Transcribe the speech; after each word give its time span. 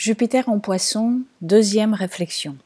Jupiter 0.00 0.48
en 0.48 0.60
poisson, 0.60 1.20
deuxième 1.42 1.92
réflexion. 1.92 2.56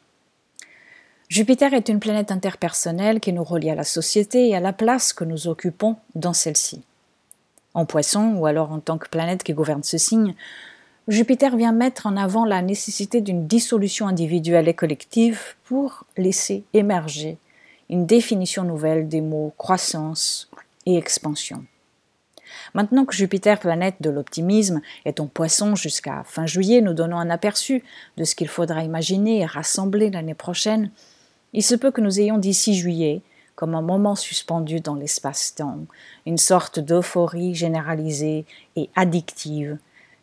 Jupiter 1.28 1.74
est 1.74 1.88
une 1.88 1.98
planète 1.98 2.30
interpersonnelle 2.30 3.18
qui 3.18 3.32
nous 3.32 3.42
relie 3.42 3.70
à 3.70 3.74
la 3.74 3.82
société 3.82 4.50
et 4.50 4.54
à 4.54 4.60
la 4.60 4.72
place 4.72 5.12
que 5.12 5.24
nous 5.24 5.48
occupons 5.48 5.96
dans 6.14 6.32
celle-ci. 6.32 6.82
En 7.74 7.86
poisson, 7.86 8.36
ou 8.36 8.46
alors 8.46 8.70
en 8.70 8.78
tant 8.78 8.98
que 8.98 9.08
planète 9.08 9.42
qui 9.42 9.52
gouverne 9.52 9.82
ce 9.82 9.98
signe, 9.98 10.36
Jupiter 11.08 11.56
vient 11.56 11.72
mettre 11.72 12.06
en 12.06 12.16
avant 12.16 12.44
la 12.44 12.62
nécessité 12.62 13.20
d'une 13.20 13.48
dissolution 13.48 14.06
individuelle 14.06 14.68
et 14.68 14.74
collective 14.74 15.56
pour 15.64 16.04
laisser 16.16 16.62
émerger 16.72 17.36
une 17.90 18.06
définition 18.06 18.62
nouvelle 18.62 19.08
des 19.08 19.22
mots 19.22 19.52
croissance 19.58 20.48
et 20.86 20.96
expansion. 20.96 21.64
Maintenant 22.74 23.04
que 23.04 23.14
Jupiter, 23.14 23.58
planète 23.58 23.96
de 24.00 24.10
l'optimisme, 24.10 24.80
est 25.04 25.20
en 25.20 25.26
poisson 25.26 25.74
jusqu'à 25.74 26.22
fin 26.24 26.46
juillet, 26.46 26.80
nous 26.80 26.94
donnant 26.94 27.18
un 27.18 27.30
aperçu 27.30 27.84
de 28.16 28.24
ce 28.24 28.34
qu'il 28.34 28.48
faudra 28.48 28.82
imaginer 28.82 29.40
et 29.40 29.46
rassembler 29.46 30.10
l'année 30.10 30.34
prochaine, 30.34 30.90
il 31.52 31.62
se 31.62 31.74
peut 31.74 31.90
que 31.90 32.00
nous 32.00 32.20
ayons 32.20 32.38
d'ici 32.38 32.74
juillet, 32.74 33.22
comme 33.54 33.74
un 33.74 33.82
moment 33.82 34.16
suspendu 34.16 34.80
dans 34.80 34.96
l'espace-temps, 34.96 35.86
une 36.26 36.38
sorte 36.38 36.80
d'euphorie 36.80 37.54
généralisée 37.54 38.46
et 38.74 38.90
addictive, 38.96 39.78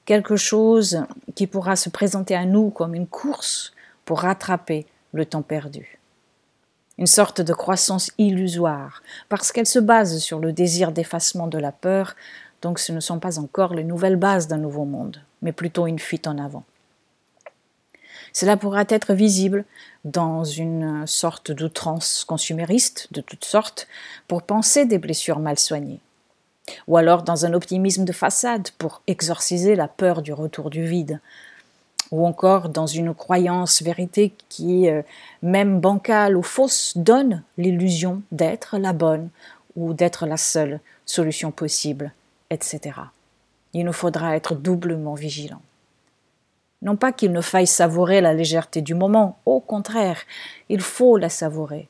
quelque 0.05 0.35
chose 0.35 1.05
qui 1.35 1.47
pourra 1.47 1.75
se 1.75 1.89
présenter 1.89 2.35
à 2.35 2.45
nous 2.45 2.69
comme 2.69 2.95
une 2.95 3.07
course 3.07 3.73
pour 4.03 4.19
rattraper 4.19 4.85
le 5.13 5.25
temps 5.25 5.41
perdu 5.41 6.00
une 7.01 7.07
sorte 7.07 7.41
de 7.41 7.53
croissance 7.53 8.11
illusoire, 8.19 9.01
parce 9.27 9.51
qu'elle 9.51 9.65
se 9.65 9.79
base 9.79 10.19
sur 10.19 10.37
le 10.37 10.53
désir 10.53 10.91
d'effacement 10.91 11.47
de 11.47 11.57
la 11.57 11.71
peur, 11.71 12.15
donc 12.61 12.77
ce 12.77 12.91
ne 12.91 12.99
sont 12.99 13.17
pas 13.17 13.39
encore 13.39 13.73
les 13.73 13.83
nouvelles 13.83 14.17
bases 14.17 14.47
d'un 14.47 14.59
nouveau 14.59 14.85
monde, 14.85 15.19
mais 15.41 15.51
plutôt 15.51 15.87
une 15.87 15.97
fuite 15.97 16.27
en 16.27 16.37
avant. 16.37 16.63
Cela 18.33 18.55
pourra 18.55 18.83
être 18.87 19.15
visible 19.15 19.65
dans 20.05 20.43
une 20.43 21.07
sorte 21.07 21.51
d'outrance 21.51 22.23
consumériste 22.23 23.07
de 23.09 23.21
toutes 23.21 23.45
sortes 23.45 23.87
pour 24.27 24.43
penser 24.43 24.85
des 24.85 24.99
blessures 24.99 25.39
mal 25.39 25.57
soignées, 25.57 26.01
ou 26.85 26.97
alors 26.97 27.23
dans 27.23 27.47
un 27.47 27.53
optimisme 27.53 28.05
de 28.05 28.13
façade 28.13 28.69
pour 28.77 29.01
exorciser 29.07 29.73
la 29.73 29.87
peur 29.87 30.21
du 30.21 30.33
retour 30.33 30.69
du 30.69 30.85
vide, 30.85 31.19
ou 32.11 32.25
encore 32.25 32.69
dans 32.69 32.87
une 32.87 33.13
croyance 33.13 33.81
vérité 33.81 34.33
qui, 34.49 34.89
euh, 34.89 35.01
même 35.41 35.79
bancale 35.79 36.35
ou 36.35 36.43
fausse, 36.43 36.93
donne 36.97 37.43
l'illusion 37.57 38.21
d'être 38.31 38.77
la 38.77 38.93
bonne 38.93 39.29
ou 39.75 39.93
d'être 39.93 40.25
la 40.25 40.37
seule 40.37 40.81
solution 41.05 41.51
possible, 41.51 42.11
etc. 42.49 42.99
Il 43.73 43.85
nous 43.85 43.93
faudra 43.93 44.35
être 44.35 44.55
doublement 44.55 45.13
vigilants. 45.13 45.61
Non 46.81 46.95
pas 46.95 47.11
qu'il 47.11 47.31
ne 47.31 47.41
faille 47.41 47.67
savourer 47.67 48.21
la 48.21 48.33
légèreté 48.33 48.81
du 48.81 48.95
moment, 48.95 49.37
au 49.45 49.59
contraire, 49.59 50.21
il 50.67 50.81
faut 50.81 51.15
la 51.15 51.29
savourer, 51.29 51.87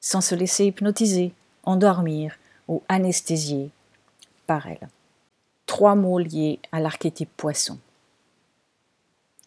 sans 0.00 0.22
se 0.22 0.34
laisser 0.34 0.64
hypnotiser, 0.66 1.32
endormir 1.64 2.36
ou 2.66 2.82
anesthésier 2.88 3.70
par 4.46 4.66
elle. 4.66 4.88
Trois 5.66 5.94
mots 5.94 6.18
liés 6.18 6.58
à 6.72 6.80
l'archétype 6.80 7.30
poisson. 7.36 7.78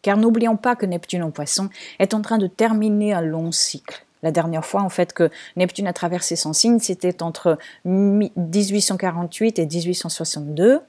Car 0.04 0.18
n'oublions 0.18 0.58
pas 0.58 0.76
que 0.76 0.86
Neptune 0.86 1.24
en 1.24 1.32
poisson 1.32 1.70
est 1.98 2.14
en 2.14 2.22
train 2.22 2.38
de 2.38 2.46
terminer 2.46 3.14
un 3.14 3.22
long 3.22 3.52
cycle. 3.52 4.06
La 4.22 4.32
dernière 4.32 4.66
fois, 4.66 4.82
en 4.82 4.90
fait, 4.90 5.14
que 5.14 5.30
Neptune 5.56 5.88
a 5.88 5.94
traversé 5.94 6.36
son 6.36 6.54
signe, 6.54 6.80
c'était 6.80 7.24
entre 7.24 7.58
1848 7.86 9.60
et 9.60 9.66
1862. 9.66 10.82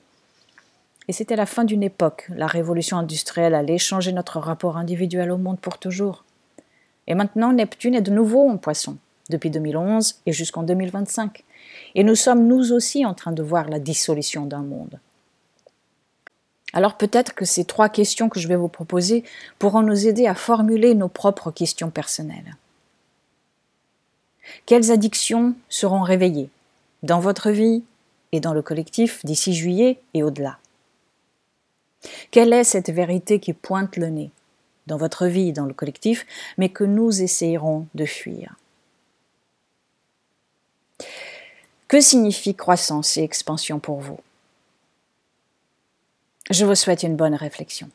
Et 1.06 1.12
c'était 1.12 1.36
la 1.36 1.46
fin 1.46 1.64
d'une 1.64 1.82
époque. 1.82 2.28
La 2.34 2.46
révolution 2.46 2.96
industrielle 2.96 3.54
allait 3.54 3.78
changer 3.78 4.12
notre 4.12 4.38
rapport 4.38 4.76
individuel 4.76 5.30
au 5.30 5.38
monde 5.38 5.60
pour 5.60 5.78
toujours. 5.78 6.24
Et 7.06 7.14
maintenant, 7.14 7.52
Neptune 7.52 7.94
est 7.94 8.00
de 8.02 8.10
nouveau 8.10 8.48
en 8.48 8.56
poisson, 8.56 8.96
depuis 9.30 9.50
2011 9.50 10.16
et 10.26 10.32
jusqu'en 10.32 10.62
2025. 10.62 11.44
Et 11.94 12.04
nous 12.04 12.14
sommes 12.14 12.46
nous 12.46 12.72
aussi 12.72 13.04
en 13.04 13.14
train 13.14 13.32
de 13.32 13.42
voir 13.42 13.68
la 13.68 13.78
dissolution 13.78 14.46
d'un 14.46 14.62
monde. 14.62 14.98
Alors 16.74 16.96
peut-être 16.96 17.34
que 17.34 17.44
ces 17.44 17.64
trois 17.64 17.88
questions 17.88 18.28
que 18.28 18.40
je 18.40 18.48
vais 18.48 18.56
vous 18.56 18.68
proposer 18.68 19.22
pourront 19.60 19.82
nous 19.82 20.08
aider 20.08 20.26
à 20.26 20.34
formuler 20.34 20.94
nos 20.94 21.08
propres 21.08 21.52
questions 21.52 21.88
personnelles. 21.88 22.56
Quelles 24.66 24.90
addictions 24.90 25.54
seront 25.68 26.02
réveillées 26.02 26.50
dans 27.04 27.20
votre 27.20 27.50
vie 27.50 27.84
et 28.32 28.40
dans 28.40 28.52
le 28.52 28.60
collectif 28.60 29.24
d'ici 29.24 29.54
juillet 29.54 30.00
et 30.14 30.24
au-delà? 30.24 30.58
Quelle 32.32 32.52
est 32.52 32.64
cette 32.64 32.90
vérité 32.90 33.38
qui 33.38 33.52
pointe 33.52 33.96
le 33.96 34.08
nez 34.08 34.30
dans 34.88 34.96
votre 34.96 35.26
vie 35.26 35.50
et 35.50 35.52
dans 35.52 35.64
le 35.64 35.72
collectif, 35.72 36.26
mais 36.58 36.68
que 36.68 36.84
nous 36.84 37.22
essayerons 37.22 37.86
de 37.94 38.04
fuir? 38.04 38.56
Que 41.86 42.00
signifie 42.00 42.56
croissance 42.56 43.16
et 43.16 43.22
expansion 43.22 43.78
pour 43.78 44.00
vous? 44.00 44.18
Je 46.50 46.64
vous 46.64 46.74
souhaite 46.74 47.02
une 47.02 47.16
bonne 47.16 47.34
réflexion. 47.34 47.88